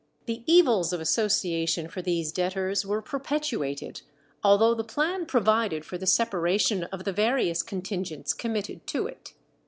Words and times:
The 0.25 0.41
evils 0.47 0.93
of 0.93 0.99
association 0.99 1.87
for 1.87 2.01
these 2.01 2.31
debtors 2.31 2.83
were 2.87 3.03
perpetuated, 3.03 4.01
although 4.43 4.73
the 4.73 4.83
plan 4.83 5.27
provided 5.27 5.85
for 5.85 5.99
the 5.99 6.07
separation 6.07 6.85
of 6.85 7.03
the 7.03 7.13
various 7.13 7.61
contingents 7.61 8.33
committed 8.33 8.87
to 8.87 9.05
it. 9.05 9.35